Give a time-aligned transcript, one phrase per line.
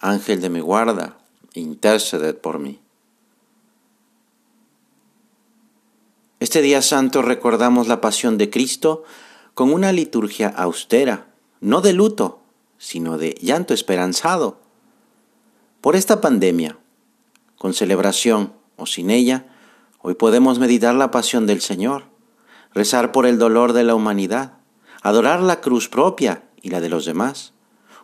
[0.00, 1.18] Ángel de mi guarda,
[1.52, 2.80] interceded por mí.
[6.40, 9.04] Este día santo recordamos la pasión de Cristo
[9.52, 11.26] con una liturgia austera,
[11.60, 12.40] no de luto,
[12.78, 14.58] sino de llanto esperanzado.
[15.82, 16.78] Por esta pandemia,
[17.58, 19.48] con celebración o sin ella,
[20.00, 22.04] hoy podemos meditar la pasión del Señor,
[22.72, 24.54] rezar por el dolor de la humanidad,
[25.02, 27.52] adorar la cruz propia y la de los demás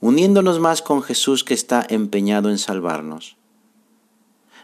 [0.00, 3.36] uniéndonos más con Jesús que está empeñado en salvarnos.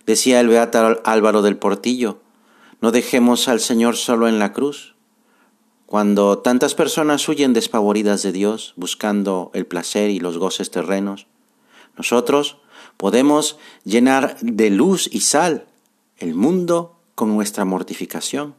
[0.06, 2.20] Decía el beato Álvaro del Portillo,
[2.80, 4.94] no dejemos al Señor solo en la cruz.
[5.86, 11.26] Cuando tantas personas huyen despavoridas de Dios, buscando el placer y los goces terrenos,
[11.96, 12.58] nosotros
[12.96, 15.66] podemos llenar de luz y sal
[16.18, 18.54] el mundo con nuestra mortificación,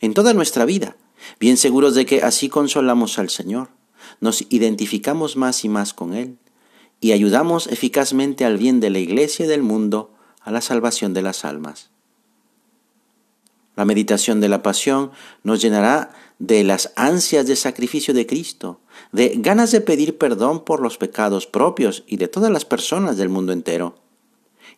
[0.00, 0.96] en toda nuestra vida,
[1.40, 3.68] bien seguros de que así consolamos al Señor
[4.20, 6.38] nos identificamos más y más con Él
[7.00, 11.22] y ayudamos eficazmente al bien de la Iglesia y del mundo a la salvación de
[11.22, 11.90] las almas.
[13.76, 15.12] La meditación de la pasión
[15.44, 18.80] nos llenará de las ansias de sacrificio de Cristo,
[19.12, 23.28] de ganas de pedir perdón por los pecados propios y de todas las personas del
[23.28, 23.96] mundo entero,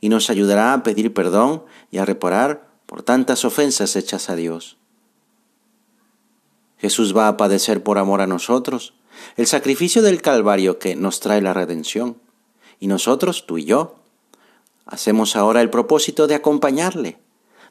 [0.03, 4.77] y nos ayudará a pedir perdón y a reparar por tantas ofensas hechas a Dios.
[6.77, 8.95] Jesús va a padecer por amor a nosotros,
[9.37, 12.21] el sacrificio del Calvario que nos trae la redención.
[12.79, 13.97] Y nosotros, tú y yo,
[14.87, 17.19] hacemos ahora el propósito de acompañarle,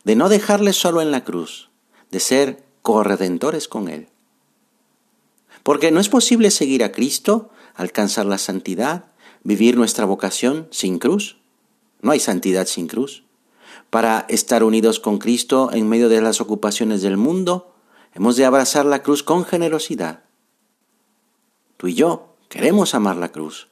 [0.03, 1.69] de no dejarle solo en la cruz,
[2.11, 4.07] de ser corredentores con él.
[5.63, 9.05] Porque no es posible seguir a Cristo, alcanzar la santidad,
[9.43, 11.37] vivir nuestra vocación sin cruz.
[12.01, 13.23] No hay santidad sin cruz.
[13.89, 17.75] Para estar unidos con Cristo en medio de las ocupaciones del mundo,
[18.13, 20.28] hemos de abrazar la cruz con generosidad
[21.79, 23.69] Tú y yo queremos amar la cruz.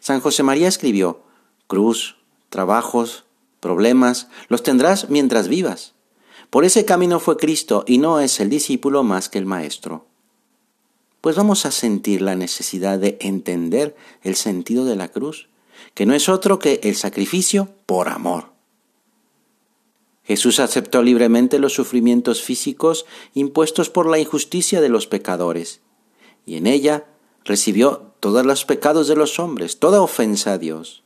[0.00, 1.22] San José María escribió,
[1.68, 2.16] cruz,
[2.48, 3.26] trabajos,
[3.60, 5.94] problemas, los tendrás mientras vivas.
[6.50, 10.06] Por ese camino fue Cristo y no es el discípulo más que el Maestro.
[11.20, 15.48] Pues vamos a sentir la necesidad de entender el sentido de la cruz,
[15.94, 18.50] que no es otro que el sacrificio por amor.
[20.24, 25.82] Jesús aceptó libremente los sufrimientos físicos impuestos por la injusticia de los pecadores
[26.50, 27.04] y en ella
[27.44, 31.04] recibió todos los pecados de los hombres, toda ofensa a Dios.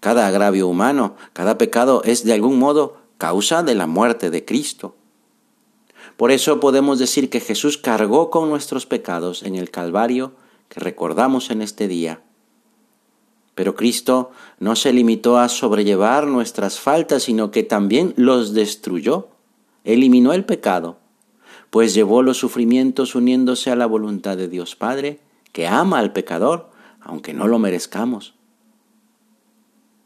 [0.00, 4.96] Cada agravio humano, cada pecado es de algún modo causa de la muerte de Cristo.
[6.16, 10.32] Por eso podemos decir que Jesús cargó con nuestros pecados en el Calvario
[10.68, 12.22] que recordamos en este día.
[13.54, 19.28] Pero Cristo no se limitó a sobrellevar nuestras faltas, sino que también los destruyó,
[19.84, 21.03] eliminó el pecado
[21.74, 25.18] pues llevó los sufrimientos uniéndose a la voluntad de Dios Padre,
[25.50, 26.70] que ama al pecador,
[27.00, 28.34] aunque no lo merezcamos.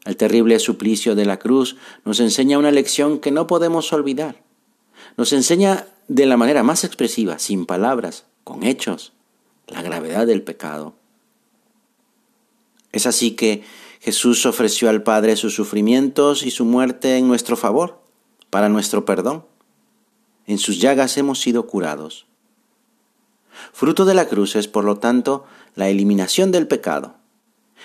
[0.03, 4.41] El terrible suplicio de la cruz nos enseña una lección que no podemos olvidar.
[5.15, 9.13] Nos enseña de la manera más expresiva, sin palabras, con hechos,
[9.67, 10.95] la gravedad del pecado.
[12.91, 13.61] Es así que
[13.99, 18.01] Jesús ofreció al Padre sus sufrimientos y su muerte en nuestro favor,
[18.49, 19.45] para nuestro perdón.
[20.49, 22.25] En sus llagas hemos sido curados.
[23.71, 25.45] Fruto de la cruz es, por lo tanto,
[25.75, 27.17] la eliminación del pecado.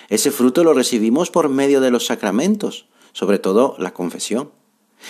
[0.09, 4.49] Ese fruto lo recibimos por medio de los sacramentos, sobre todo la confesión,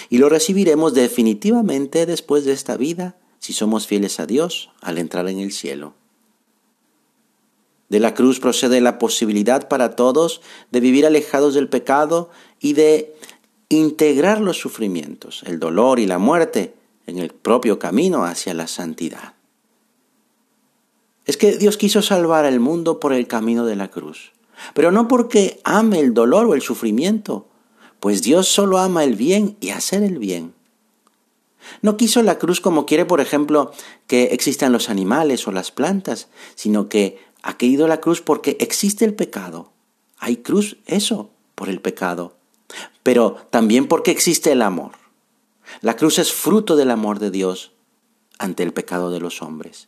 [0.10, 5.30] y lo recibiremos definitivamente después de esta vida si somos fieles a Dios al entrar
[5.30, 5.94] en el cielo.
[7.88, 10.42] De la cruz procede la posibilidad para todos
[10.72, 13.16] de vivir alejados del pecado y de
[13.70, 16.74] integrar los sufrimientos, el dolor y la muerte
[17.08, 19.34] en el propio camino hacia la santidad.
[21.26, 24.32] Es que Dios quiso salvar al mundo por el camino de la cruz,
[24.74, 27.48] pero no porque ame el dolor o el sufrimiento,
[28.00, 30.54] pues Dios solo ama el bien y hacer el bien.
[31.82, 33.72] No quiso la cruz como quiere, por ejemplo,
[34.06, 39.06] que existan los animales o las plantas, sino que ha querido la cruz porque existe
[39.06, 39.72] el pecado.
[40.18, 42.36] Hay cruz, eso, por el pecado,
[43.04, 44.92] pero también porque existe el amor.
[45.82, 47.74] La cruz es fruto del amor de Dios
[48.38, 49.88] ante el pecado de los hombres.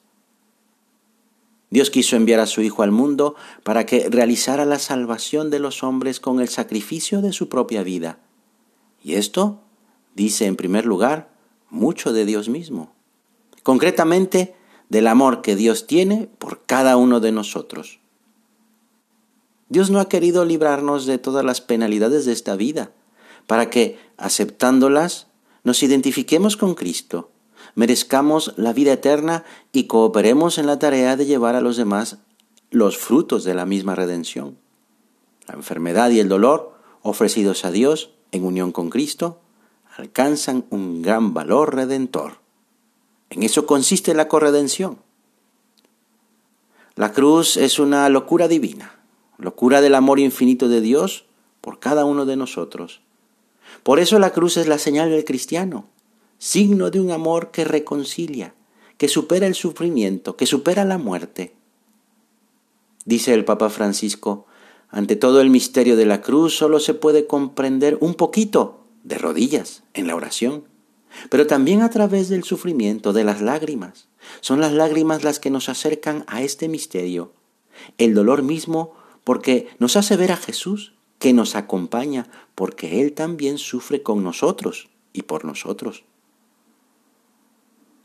[1.70, 5.84] Dios quiso enviar a su Hijo al mundo para que realizara la salvación de los
[5.84, 8.20] hombres con el sacrificio de su propia vida.
[9.04, 9.62] Y esto
[10.16, 11.30] dice en primer lugar
[11.70, 12.94] mucho de Dios mismo.
[13.64, 14.56] Concretamente,
[14.90, 18.00] del amor que Dios tiene por cada uno de nosotros.
[19.70, 22.92] Dios no ha querido librarnos de todas las penalidades de esta vida,
[23.48, 25.27] para que, aceptándolas,
[25.68, 27.30] nos identifiquemos con Cristo
[27.76, 29.44] merezcamos la vida eterna
[29.74, 32.20] y cooperemos en la tarea de llevar a los demás
[32.72, 34.58] los frutos de la misma redención.
[35.46, 39.42] La enfermedad y el dolor ofrecidos a Dios en unión con Cristo
[39.98, 42.38] alcanzan un gran valor redentor.
[43.30, 45.00] En eso consiste la corredención.
[46.96, 49.02] La cruz es una locura divina,
[49.38, 51.26] locura del amor infinito de Dios
[51.60, 53.02] por cada uno de nosotros.
[53.84, 55.88] Por eso la cruz es la señal del cristiano,
[56.38, 58.54] signo de un amor que reconcilia,
[58.98, 61.56] que supera el sufrimiento, que supera la muerte.
[63.06, 64.46] Dice el Papa Francisco,
[64.90, 69.84] ante todo el misterio de la cruz solo se puede comprender un poquito de rodillas
[69.94, 70.66] en la oración,
[71.30, 74.08] pero también a través del sufrimiento, de las lágrimas.
[74.42, 77.34] Son las lágrimas las que nos acercan a este misterio.
[77.98, 78.94] El dolor mismo
[79.24, 84.90] porque nos hace ver a Jesús, que nos acompaña, porque Él también sufre con nosotros
[85.14, 86.04] y por nosotros.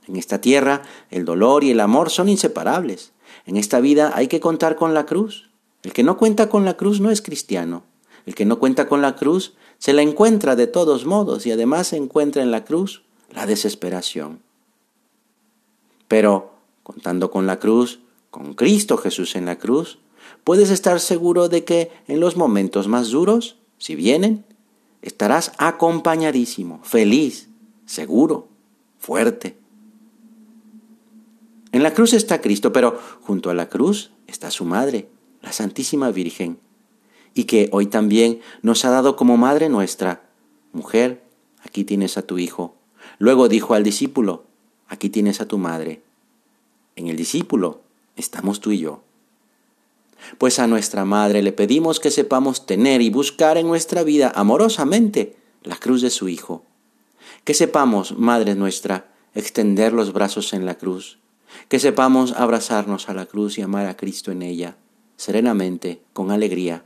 [0.06, 3.12] En esta tierra el dolor y el amor son inseparables.
[3.46, 5.50] En esta vida hay que contar con la cruz.
[5.82, 7.84] El que no cuenta con la cruz no es cristiano.
[8.26, 11.88] El que no cuenta con la cruz se la encuentra de todos modos y además
[11.88, 14.40] se encuentra en la cruz la desesperación.
[16.08, 18.00] Pero, contando con la cruz,
[18.30, 19.98] con Cristo Jesús en la cruz,
[20.44, 24.44] puedes estar seguro de que en los momentos más duros, si vienen,
[25.02, 27.48] estarás acompañadísimo, feliz,
[27.86, 28.48] seguro,
[28.98, 29.56] fuerte.
[31.72, 35.08] En la cruz está Cristo, pero junto a la cruz está su madre,
[35.40, 36.58] la Santísima Virgen,
[37.34, 40.28] y que hoy también nos ha dado como madre nuestra.
[40.72, 41.22] Mujer,
[41.64, 42.76] aquí tienes a tu hijo.
[43.18, 44.44] Luego dijo al discípulo,
[44.86, 46.02] aquí tienes a tu madre.
[46.96, 47.80] En el discípulo
[48.16, 49.02] estamos tú y yo.
[50.38, 55.36] Pues a nuestra madre le pedimos que sepamos tener y buscar en nuestra vida amorosamente
[55.62, 56.64] la cruz de su Hijo.
[57.44, 61.18] Que sepamos, Madre nuestra, extender los brazos en la cruz
[61.68, 64.76] que sepamos abrazarnos a la cruz y amar a Cristo en ella,
[65.16, 66.84] serenamente, con alegría,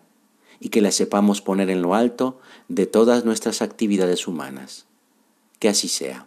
[0.60, 4.86] y que la sepamos poner en lo alto de todas nuestras actividades humanas.
[5.58, 6.26] Que así sea.